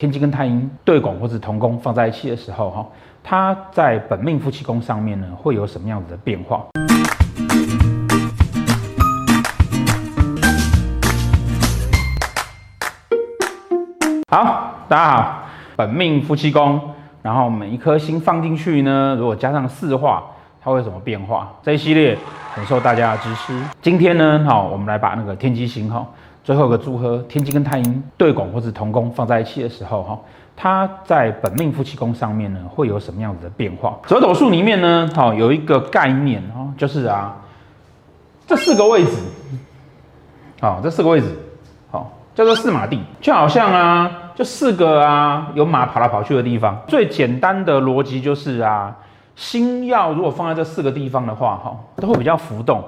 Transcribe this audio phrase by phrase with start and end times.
[0.00, 2.86] 天机跟太阴对拱或者同宫放在一起的时候，哈，
[3.20, 6.64] 它在本命夫妻宫上面呢，会有什么样子的变化？
[14.30, 15.42] 好，大家好，
[15.74, 16.80] 本命夫妻宫，
[17.20, 20.22] 然后每一颗星放进去呢，如果加上四化，
[20.62, 21.52] 它会有什么变化？
[21.60, 22.16] 这一系列
[22.54, 23.60] 很受大家的支持。
[23.82, 26.06] 今天呢，好，我们来把那个天机星，哈。
[26.48, 30.18] 最后一个组合，天机跟太阴对拱或者同宫放在一起的时候，哈，
[30.56, 33.98] 它在本命夫妻宫上面呢，会有什么样子的变化？
[34.06, 37.36] 折斗术里面呢，好，有一个概念哈，就是啊，
[38.46, 39.10] 这四个位置，
[40.58, 41.26] 好，这四个位置，
[41.90, 46.80] 好，叫做四马地，就好像啊，就四个啊，有马跑来跑去的地方。
[46.88, 48.96] 最简单的逻辑就是啊，
[49.36, 52.82] 星曜如果放在这四个地方的话，哈，都会比较浮动。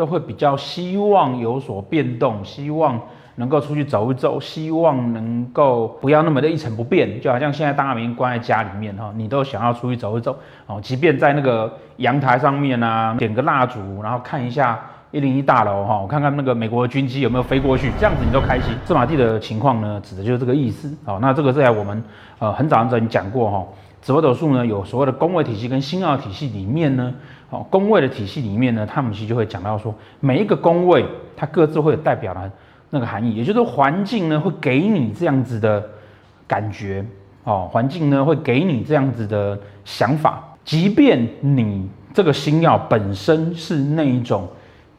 [0.00, 2.98] 都会比较希望有所变动，希望
[3.34, 7.20] 能够出去走一走，希望能够不要那么的一成不变。
[7.20, 10.34] 就好像现在大家明关在家里面哈，你都想要出去走一走
[10.66, 18.74] 哦，即便在那个阳台上面啊，点个蜡烛，然后看一下一零一大楼哈，我看看那个美国军机有没有飞过去，这样子你都开心。
[18.86, 20.96] 四马地的情况呢，指的就是这个意思。
[21.04, 22.02] 好，那这个在我们
[22.38, 23.66] 呃很早很早已经讲过哈。
[24.00, 27.12] 紫微斗数呢，有所谓的宫位体系跟星耀体系里面呢，
[27.50, 31.04] 哦，宫位的体系里面呢，他们其实就会讲到说，每一个宫位
[31.36, 32.50] 它各自会有代表的
[32.90, 35.84] 那个含义，也就是说环境呢会给你这样子的
[36.46, 37.04] 感觉，
[37.44, 44.48] 哦，环境呢会给你这样子的想法，即便你这个星曜本身是那一种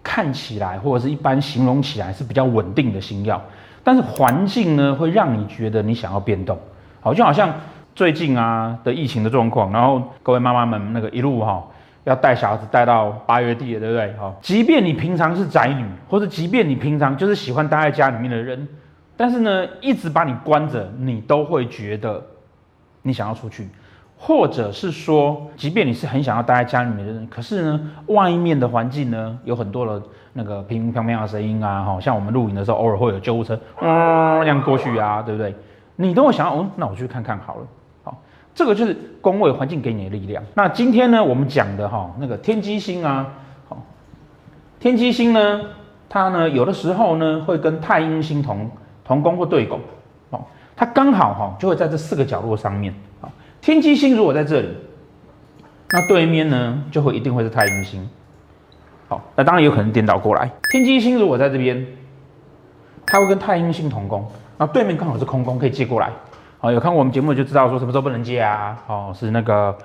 [0.03, 3.39] 看起来或者是一般形容起来是比较稳定的星曜，
[3.83, 6.57] 但是环境呢会让你觉得你想要变动，
[6.99, 7.49] 好，就好像。
[7.93, 11.61] 最近啊的疫情的状况，然后各位妈妈们那个一路哈
[12.03, 14.13] 要带小孩子带到八月底了，对不对？
[14.13, 18.67] 哈，即便你平常是宅女，或者即便你平常就是喜欢待在家里面的人，
[19.15, 22.21] 但是呢一直把你关着，你都会觉得
[23.03, 23.69] 你想要出去，
[24.17, 30.01] 或者是说，即便你是很想要待在家里面的人，可是呢外面的环境呢有很多的
[30.33, 35.53] 那个乒乒乓乓的声音啊，哈，像我们露营的时候偶尔会有救护车嗯这样过去啊，对不对？
[35.97, 37.61] 你都会想要，哦，那我去看看好了。
[38.53, 40.43] 这个就是宫位环境给你的力量。
[40.53, 43.27] 那今天呢，我们讲的哈那个天机星啊，
[43.69, 43.81] 好，
[44.79, 45.61] 天机星呢，
[46.09, 48.69] 它呢有的时候呢会跟太阴星同
[49.05, 49.79] 同宫或对宫，
[50.31, 50.41] 哦，
[50.75, 52.93] 它刚好哈就会在这四个角落上面。
[53.21, 54.67] 好，天机星如果在这里，
[55.91, 58.09] 那对面呢就会一定会是太阴星。
[59.07, 61.85] 好，那当然有可能颠倒过来，天机星如果在这边，
[63.05, 64.25] 它会跟太阴星同宫，
[64.57, 66.09] 那对面刚好是空宫，可以借过来。
[66.61, 68.77] 哦，有看我们节目就知道说什么时候不能接啊？
[68.85, 69.75] 哦，是那个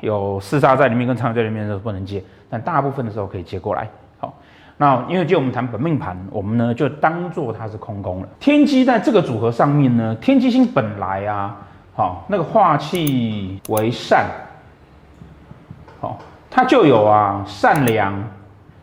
[0.00, 3.86] 有四煞在里面跟贪狼在里面的时候不能接，但大部分的时候可以接过来。
[4.18, 4.32] 好，
[4.78, 8.28] 那因为就我们谈本命盘，我们呢就当做它是空宫了。
[8.40, 11.56] 天机在这个组合上面呢，天机星本来啊，
[11.94, 14.24] 好，那个化气为善，
[16.00, 16.18] 好，
[16.50, 18.14] 它就有啊善良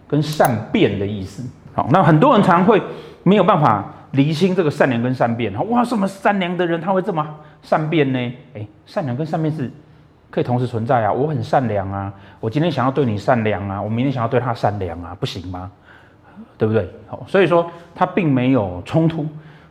[0.08, 1.44] 跟善变的意思。
[1.74, 2.80] 好，那很多人常会
[3.24, 3.84] 没有办法。
[4.12, 7.26] 离心这个善良跟善变，哇，什么善良的人他会这么
[7.62, 8.20] 善变呢？
[8.56, 9.72] 哎，善良跟善变是
[10.32, 11.12] 可以同时存在啊。
[11.12, 15.70] 我很善良啊，我今天想要对你善良啊，我明天想要对他善良啊，不行吗？
[16.58, 16.90] 对不对？
[17.08, 19.26] 好，所以说它并没有冲突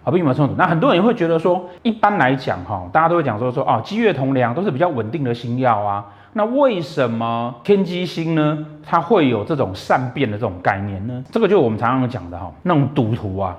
[0.05, 0.55] 啊，并没有冲突。
[0.57, 8.67] 那很多人会觉得说，一般来讲哈，大家都会讲说说哦，机月同梁都是比较稳定的星曜啊，那为什么天机星呢？
[8.83, 11.25] 它会有这种善变的这种概念呢？
[11.31, 13.57] 这个就是我们常常讲的哈，那种赌徒啊。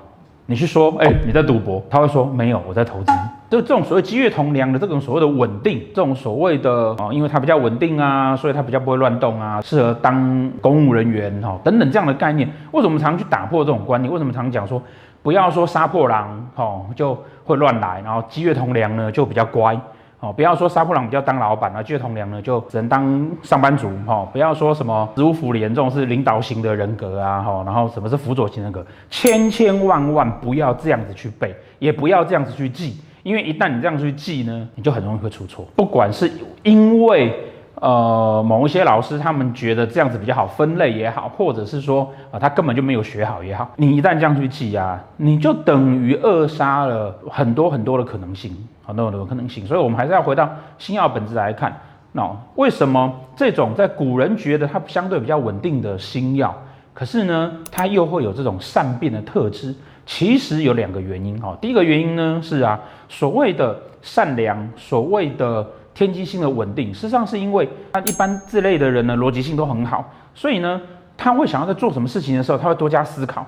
[0.50, 1.80] 你去说，哎、欸，你在赌博？
[1.88, 3.12] 他会说没有，我在投资。
[3.48, 12.50] 就这种所谓积月同梁的这种所谓的稳定，这种所谓的哦，因为它比较稳定啊，所以它比较不会乱动啊，适合当公务人员哈等等这样的概念。
[12.72, 14.12] 为什么常去打破这种观念？
[14.12, 14.82] 为什么常讲说
[15.22, 19.78] 不要说杀破狼哦就会乱来，然后积月同梁呢就比较乖？
[20.20, 24.22] 哦，不要说杀破狼比较当老板啊，机月同僚呢就只能当上班族哈。
[24.30, 35.66] 不要说什么子午辅廉这种是领导型的人格啊哈，然后什么是辅佐型人格，千千万万不要这样子去背，也不要这样子去记，因为一旦你这样子去记呢，你就很容易会出错。
[35.74, 36.30] 不管是
[36.64, 37.34] 因为
[37.80, 48.56] 呃某一些老师他们觉得这样子比较好分类也好，或者是说啊、他根本就没有学好也好，你一旦这样去记啊，你就等于扼杀了很多很多的可能性。
[48.82, 51.72] 很多的可能性，所以我们还是要回到星曜本质来看。
[52.10, 56.52] 那为什么这种在古人觉得它相对比较稳定的星曜，
[56.92, 59.72] 可是呢，它又会有这种善变的特质？
[60.06, 61.56] 其实有两个原因哈。
[61.60, 65.64] 第一个原因呢是啊，所谓的善良，所谓的
[65.94, 70.80] 天机星的稳定，事实上是因为他一般这类的人呢，逻辑性都很好，所以呢，
[71.16, 73.46] 他会想要在做什么事情的时候，他会多加思考。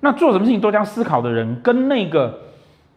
[0.00, 2.38] 那做什么事情多加思考的人，跟那个。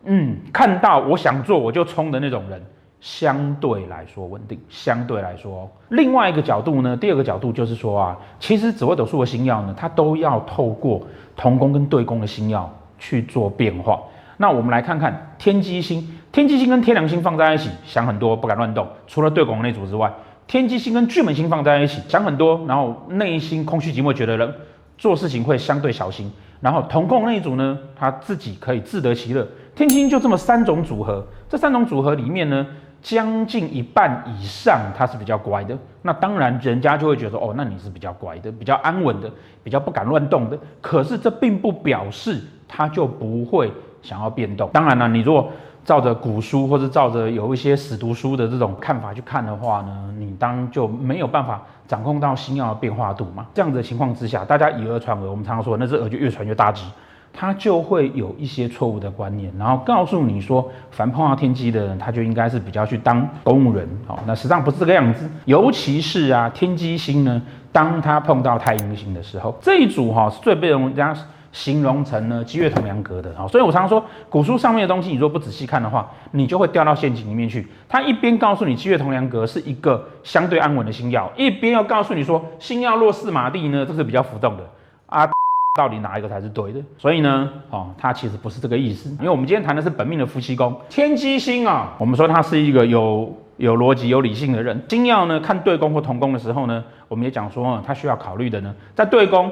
[0.07, 2.61] 嗯，看到我想做我就冲的那种人，
[3.01, 4.59] 相对来说稳定。
[4.69, 11.01] 相对来说，另外一个角度呢，第二个角度就是说啊，其实紫微斗数的星曜呢，它都要透过
[11.35, 13.99] 同宫跟对宫的星曜去做变化。
[14.37, 18.85] 那我们来看看天机星，天机星跟天梁星放在一起，想很多，不敢乱动。
[19.07, 20.13] 除了对拱那组之外，
[20.47, 24.53] 天机星跟巨门星放在一起，想很多，然后内心空虚寂寞，觉得人
[24.97, 26.29] 做事情会相对小心。
[26.59, 29.47] 然后同控那一组呢，他自己可以自得其乐。
[29.75, 32.67] 天机星就这么三种组合，这三种组合里面呢，
[33.01, 35.77] 将近一半以上他是比较乖的。
[36.01, 39.31] 那当然，人家就会觉得哦，那你是比较乖的，比较安稳的，
[39.63, 40.59] 比较不敢乱动的。
[40.81, 43.71] 可是这并不表示他就不会。
[44.01, 45.51] 想要变动，当然了，你如果
[45.85, 53.45] 照着古书或者照着有一些死读书的这种看法去看的话呢，你当就没有办法掌控到星曜的变化度嘛。
[53.53, 56.83] 这样子的情况之下，大家以讹传讹，我们常常说那只讹就越传越大只，
[57.31, 63.87] 他就会有一些错误的观念，然后告诉你说，凡碰到天机的人，他就应该是比较去当公务员。
[64.07, 67.39] 好，那实际上不是这个样子，尤其是啊，天机星呢，
[67.71, 71.15] 当他碰到太阴星的时候，这一组哈是最被人家。
[71.55, 77.65] 形容成呢，七月同梁格的啊，所以我常常说，古书上面的东西，你如果不仔细看的话，你就会掉到陷阱里面去。
[77.87, 84.69] 他一边告诉你七月同梁格是一个相对安稳的星曜，一边要告诉你说星曜落四马地呢，这是比较浮动的
[85.05, 85.25] 啊，
[85.79, 86.81] 到底哪一个才是对的？
[86.97, 94.83] 所以呢，哦，它其实不是这个意思，因为我们今天谈的是本命的夫妻宫天机星啊，我们说他是一个有有逻辑、有理性的人。
[94.89, 99.49] 星曜呢，看对宫或同宫的时候呢，我们也讲说，他需要考虑的呢，在对宫，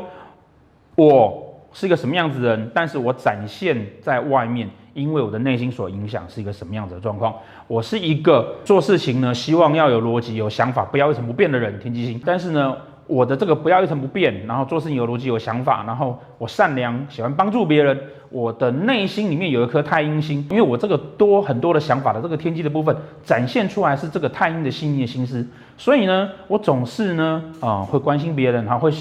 [0.98, 1.43] 我。
[1.74, 7.34] 是一个什么样子的人，但是我展现在外面，因为我的内心所影响是一个什么样子的状况。
[7.68, 12.22] 我是一个做事情呢，希望要有逻辑、有想法，不要一成不变的人，天机星。
[12.24, 12.78] 但是呢，
[13.08, 18.00] 我的这个不要一成不变，然后做事情有逻辑、有想法，然后我善良，喜欢帮助别人。
[18.30, 25.48] 我的内心里面有一颗太阴星，因为我这个多很多的想法的这个天机的部分展现出来是这个太阴的细腻的心思，
[25.78, 28.96] 所以呢，我总是呢，啊、会关心别人，然后，会。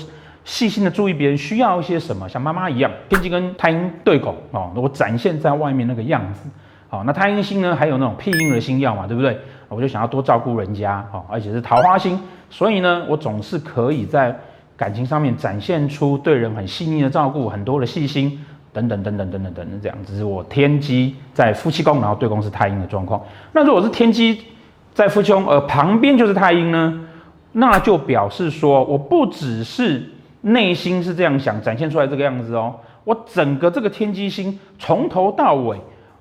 [0.44, 6.48] 细心的注意别人需要一些什么像妈妈一样天机跟太阴对拱哦我展现在外面那个样子。
[6.88, 9.38] 好那太阴星呢还有那种辟阴的星耀嘛对不对？
[9.68, 14.36] 我就想要多照顾人家好而且是桃花星所以呢我总是可以在
[14.76, 18.44] 感情上面展现出对人很细腻的照顾很多的细心
[18.74, 23.22] 等等等等等等等这样只是我天机在夫妻宫然后对宫是太阴的状况。
[23.52, 24.42] 那如果是天机
[24.92, 27.06] 在夫妻宫而旁边就是太阴呢
[27.52, 30.10] 那就表示说我不只是
[30.42, 32.74] 内心是这样想，展现出来这个样子哦。
[33.04, 35.76] 我整个这个天机星从头到尾，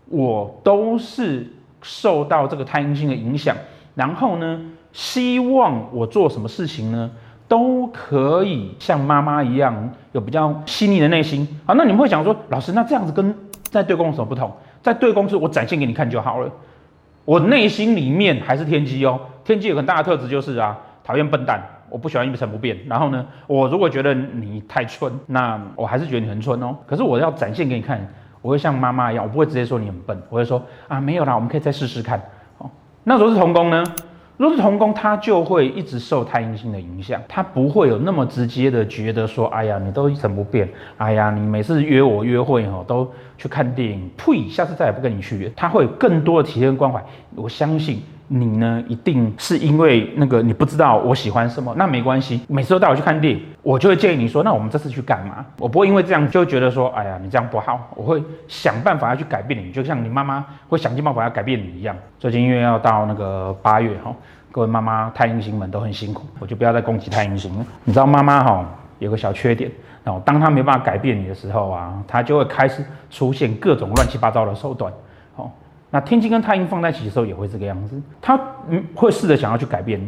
[0.10, 1.46] 我都是
[1.82, 3.56] 受到这个太阴星的影响。
[3.94, 4.62] 然后呢，
[4.94, 7.12] 希望我做什么事情呢，
[7.48, 11.48] 都可以像妈妈一样有比较细腻的内心。
[11.66, 14.52] 好，那你们会想说，老师，那这样子跟在对宫有什么不同？
[14.82, 16.50] 在对宫是我展现给你看就好了，
[17.26, 19.20] 我内心里面还是天机哦。
[19.44, 21.64] 天机有很大的特质就是啊，讨厌笨蛋。
[21.92, 26.76] 我不喜欢一成不变，然后呢，我如果觉得你太蠢，那我还是觉得你很蠢哦。
[26.88, 28.02] 可是我要展现给你看，
[28.42, 32.20] 我会像妈妈一样，我不会直接说你很笨，我会说啊，没有啦，我们可以再试试看。
[32.58, 32.70] 哦，
[33.04, 33.84] 那如果是同工呢？
[34.38, 40.68] 如果是同宫，他就会一直受太阴星的影响，他不会有那么直接的觉得说，哎呀，你都一成不变，
[40.98, 45.52] 哎呀，你每次约我约会哦，都去看电影，呸，下次再也不跟你去约。
[45.56, 47.04] 他会有更多的体贴关怀，
[47.36, 48.02] 我相信。
[48.34, 55.46] 你呢，一定是因为那个你不知道我喜欢什么，那没关系，每次都带我去看电影，我就会建议你说，那我们这次去干嘛？
[55.58, 61.94] 我不会因为这样就觉得说，哎呀，你这样不好，我会想办法要去改变你，就像你妈妈会想尽办法要改变你一样。
[62.20, 64.16] 最近因为要到那个八月哈，
[64.50, 67.66] 各位妈妈太阴星们都很辛苦，我就不要再攻击太阴星了。
[67.84, 68.66] 你知道妈妈哈
[69.00, 69.70] 有个小缺点，
[70.06, 74.90] 然后当她没办法改变你的时候啊，她就会开始出现各种乱七八糟的手段。
[75.92, 80.02] 那天机跟太阴放在一起的时候也会这个样子，他嗯会试着想要去改变，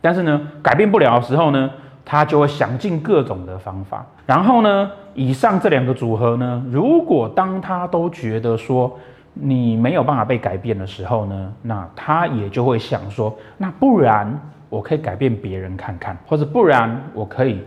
[0.00, 1.70] 但是呢改变不了的时候呢，
[2.04, 4.04] 他就会想尽各种的方法。
[4.26, 8.98] 然后呢，以上这两个组合呢，如果当他都觉得说
[9.32, 17.62] 你没有办法被改变的时候呢，那他也就会想说，那不然我可以改变别人看看，或者不然我可以。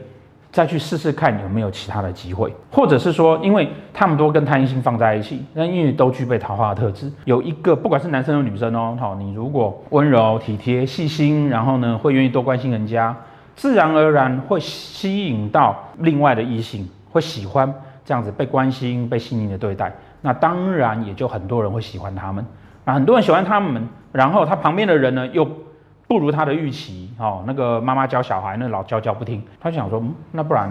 [0.51, 13.15] 再去试试看有没有其他的机会，或者是说，因为他们都跟贪心放在一起，那因为都具备桃花的特质，有一个不管是男生或女生哦，好，你如果温柔体贴、细心，然后呢会愿意多关心人家，
[13.55, 22.45] 自然而然会吸引到另外的异性，会喜欢这样子被关心、被细腻的对待，那当然也就很多人会喜欢他们，
[22.83, 25.47] 那很多人喜欢他们，然后他旁边的人呢又。
[26.07, 30.67] 不如他的预期，哦，那个妈妈教小孩，那老教教不听，他就想说，嗯，那不然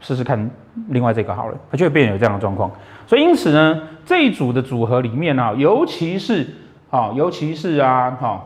[0.00, 0.50] 试试看
[0.88, 2.70] 另外这个好了，他就会变成有这样的状况。
[3.06, 6.46] 所以因此呢，这一组的组合里面啊，尤其是
[6.90, 8.42] 啊，尤其是啊，哈，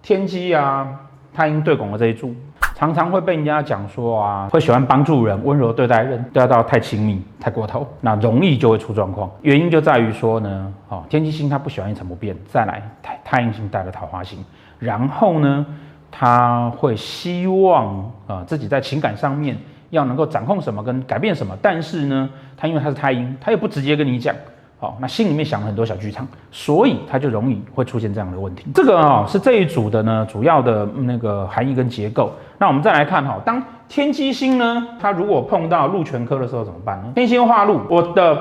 [0.00, 0.88] 天机啊，
[1.34, 2.34] 太阴对拱的这一组。
[2.74, 9.30] 常常会被人家讲说啊，会喜欢帮助人，温柔对待人，对待到太亲密、太过头，那容易就会出状况。
[9.42, 14.42] 原因就在于说呢，哦，天机星他不喜欢一成不变，再来太太阴星带了桃花星，
[14.78, 15.66] 然后呢，
[16.10, 19.56] 他会希望啊、呃、自己在情感上面
[19.90, 24.34] 要能够掌控什么跟改变什么，但是呢，他因为他是太阴，他又不直接跟你讲。
[24.78, 28.64] 好，那心里面想了很多小剧场，所以他就容易会出现这样的问题。
[28.74, 32.32] 这个啊是这一组的呢主要的那个含义跟结构。
[32.56, 37.12] 那我们再来看哈，当天机星呢，它如果碰到禄权科的时候怎么办呢？
[37.14, 38.38] 天星化禄，我的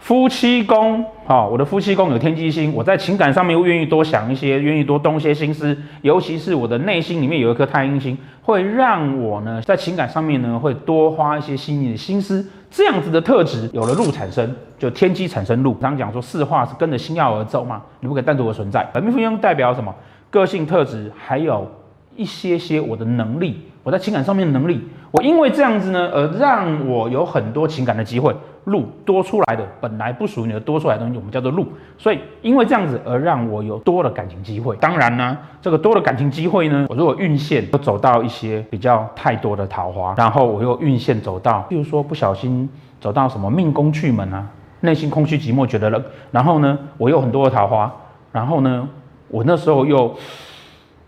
[0.00, 12.44] 夫妻宫，好，我的夫妻宫有天机星，我在情感上面又愿意多想一些，愿意多动一些心思，尤其是我的内心里面有一颗太阴星，会让我呢在情感上面呢会多花一些细腻的心思。
[12.70, 15.76] 这样子的特质有了禄产生，就天机产生禄。
[15.80, 18.88] 常讲说四化是跟着星曜而走嘛，你不可以单独的存在。
[18.94, 19.94] 本命夫妻宫代表什么？
[20.30, 21.70] 个性特质，还有
[22.16, 24.80] 一些些我的能力，我在情感上面的能力。
[25.12, 28.34] 我因为这样子呢，而让我有很多情感的机会。
[28.64, 31.66] 禄多出来的，本来不属于你的多出来的东西，我们叫做禄。
[31.96, 34.76] 所以因为这样子而让我有多的感情机会。
[34.76, 42.68] 当然呢，这个多的感情机会呢，我如果运线都走到一些比较太多的桃花，然后我又运线走到，譬如说不小心
[43.00, 44.46] 走到什么命宫去门啊，
[44.80, 47.90] 内心空虚寂寞觉得冷，然后呢，我有很多的桃花，
[48.30, 48.86] 然后呢，
[49.28, 50.14] 我那时候又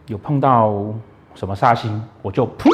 [0.07, 0.73] 有碰到
[1.35, 2.71] 什么煞星，我就噗，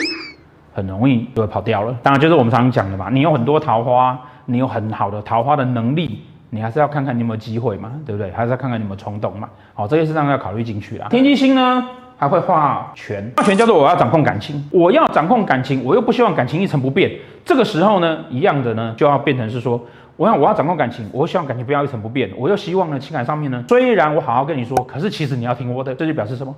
[0.79, 1.95] 很容易就会跑掉了。
[2.03, 4.19] 当然就是我们常常讲的嘛，你有很多桃花。
[4.51, 8.31] 你有很好的桃花的能力，你还是要看看你有没有机会嘛，对不对？
[8.31, 9.47] 还是要看看你有没有冲动嘛。
[9.75, 11.07] 好，这些事上要考虑进去啦。
[11.11, 17.13] 天机星呢，还会画权，画权叫做我要掌控感情，我要掌控感情，我又不希望感情一成不变。
[17.45, 19.79] 这个时候呢，一样的呢，就要变成是说，
[20.17, 26.57] 我要我要掌控感情，我希望感情不要一成不变，我又希望呢，情感上面呢，虽然我好好跟你说，可是其实你要听我的，这就表示什么？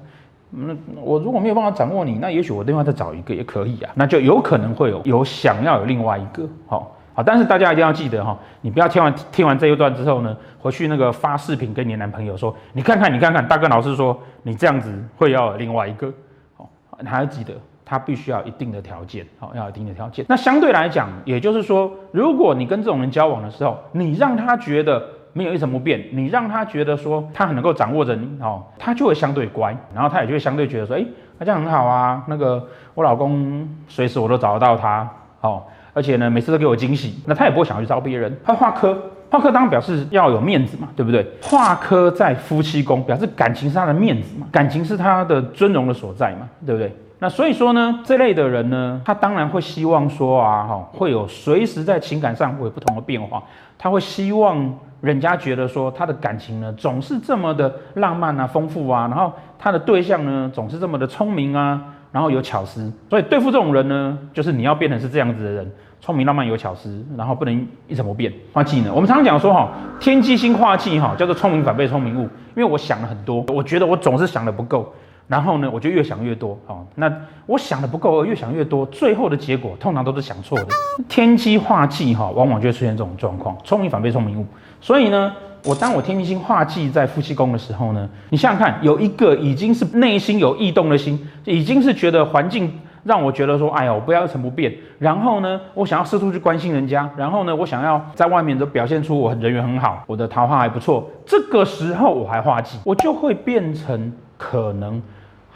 [0.50, 6.97] 那我如果没有办法掌握你，那也许我另外再找一个也可以啊，那就有可能会有有想要有另外一个，好。
[7.12, 16.11] 好，但是大家一定要记得哈，你不要听完听完这一段之后呢，回去那个发视频跟你男朋友说，你看看你看看，大哥老师说你这样子会要有另外一个，
[16.57, 17.52] 好，你还要记得
[17.85, 20.25] 他必须要一定的条件，好，要有一定的条件。
[20.28, 31.04] 那相对来讲，也就是说，如果你跟这种人交往的时候，你让他觉得没有一成不变，你让他觉得说他很能够掌握着你，哦，他就会相对乖，然后他也就会相对觉得说，哎，
[31.38, 35.08] 那这样很好啊，那个我老公随时我都找得到他，
[35.40, 35.68] 好。
[35.92, 38.32] 而且呢，每次都给我惊喜，那他也不会想要去招别人。
[38.44, 38.96] 他化科，
[39.28, 41.28] 化科当然表示要有面子嘛，对不对？
[41.42, 46.94] 化科在夫妻宫，表示感情是他的面子嘛，感情是他的尊荣的所在嘛，对不对？
[47.21, 53.41] 那所以说呢，这类的人呢，他当然会希望说啊，哈，会有随时在情感上会有不同的变化，
[53.79, 61.81] 他会希望人家觉得说他的感情呢总是这么的浪漫啊、丰富啊，然后他的对象呢总是这么的聪明啊。
[62.12, 68.33] 然后有巧思，所以对付这种人呢，就是你要变成是这样子的人，聪明、浪漫、有巧思，然后不能一成不变。
[68.53, 69.69] 化忌呢，我们常常讲说哈，
[70.00, 72.23] 天机星化忌哈，叫做聪明反被聪明误。
[72.57, 74.93] 因为我想了很多，我觉得我总是想的不够，
[75.30, 76.58] 然后呢，我就越想越多。
[76.66, 77.10] 好，那
[77.46, 80.66] 我想的不够，越想越多，最后的结果通常都是想错的。
[81.08, 84.44] 天机化忌哈，往往就会出现这种状况，聪明反被聪明误。
[84.80, 85.32] 所以呢。
[85.62, 94.75] 我当我天机星化忌在夫妻宫的时候呢，你想想看，有一个已经是内心有异动的心，已经是觉得环境让我觉得说，哎呀，我不要一成不变。
[94.99, 101.06] 然后呢，我想要四处去关心人家，然后呢，我想要在外面都表现出我人缘很好，我的桃花还不错。
[101.26, 105.02] 这个时候我还化忌，我就会变成可能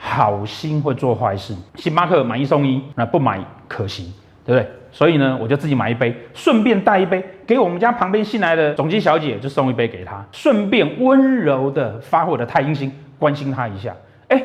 [0.06, 1.54] 好心会做坏事。
[1.76, 4.12] 星巴克买一送一，那不买可惜，
[4.44, 4.70] 对不对？
[4.92, 13.96] 所以呢，我就自己买一杯，顺便带一杯给我们家旁边新来的总机小姐，就送一杯给她，顺便温柔的发挥我的太阴星，关心她一下。
[14.28, 14.40] 哎，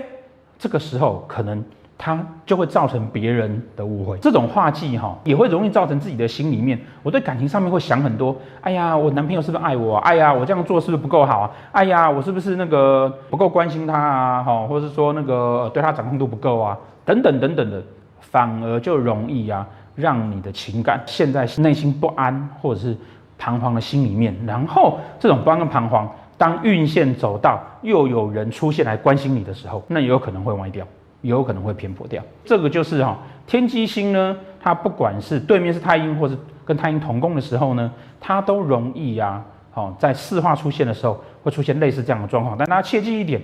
[0.58, 1.62] 这个时候可能
[2.00, 4.18] 她就会造成别人的误会。
[4.20, 8.36] 这种化忌哈，也会容易造成自己的心里面，我对感情上面会想很多。
[8.62, 9.98] 哎呀，我男朋友是不是爱我？
[9.98, 11.52] 哎呀，我这样做是不是不够好啊？
[11.74, 14.42] 哎呀，我是不是那个不够关心他啊？
[14.42, 16.78] 哈，或者是说那个对他掌控度不够啊？
[17.06, 17.84] 等等等等的，
[18.22, 19.68] 反而就容易啊。
[19.96, 22.96] 让你的情感陷在内心不安或者是
[23.38, 30.88] 彷徨的心里面，然后这种不安跟彷徨，当运线走到又有人出现来关心你的时候，那也有可能会歪掉，
[31.22, 32.22] 有可能会偏颇掉。
[32.46, 42.56] 这个就是哈、天机星呢，它不管是对面是太阴，或是跟太阴同宫的时候呢，它都容易啊，好，在四化出现的时候会出现类似这样的状况。
[42.58, 43.42] 但大家切记一点，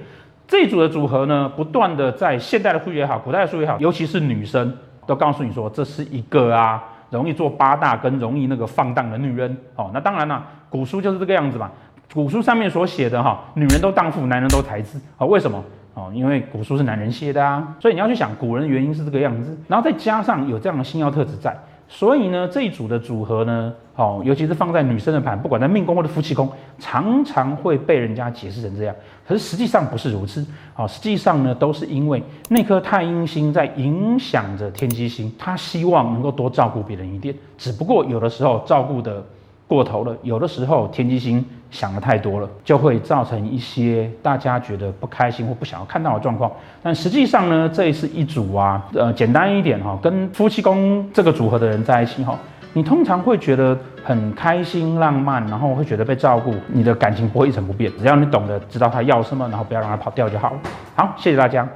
[0.47, 4.75] 这一组的组合呢，不断的在现代的数学也好，古代的数学也好，尤其是女生。
[5.07, 9.91] 都告诉你说，这是一个啊容易做八大跟容易那个放荡的女人哦。
[9.93, 11.69] 那当然了，古书就是这个样子嘛。
[12.11, 15.23] 古书上面所写的哈，女人都荡妇，男人都才子啊？
[15.27, 15.63] 为什么？
[15.95, 21.55] 哦，因为古书是男人写的啊，所以你要去想古人的原因是这个样子，然后再加上有这样的星曜特质在，
[21.87, 28.93] 所以呢，这一组的组合呢，哦，尤其是放在女生的盘，不管在命宫或者夫妻宫，常常会被人家解释成这样，
[29.25, 39.23] 可是实际上不是如此，哦，实际上呢，都是因为那颗太阴星在影响着天机星，他希望能够多照顾别人一点，只不过有的时候照顾的。
[39.67, 46.51] 过头了，有的时候天机星想的太多了，就会造成一些大家觉得不开心或不想要看到的状况。
[46.83, 52.37] 但实际上呢，这是一组啊，呃，简单一点哈，跟夫妻宫这个组合的人在一起哈，
[52.73, 60.59] 你通常会觉得很开心、浪漫，然后会觉得被照顾，你的感情不会一成不变，只要你懂得知道他要什么，然后不要让他跑掉就好了。
[60.95, 61.67] 好，谢谢大家。